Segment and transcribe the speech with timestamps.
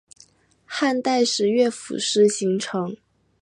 [0.65, 2.97] 汉代时乐府诗形成。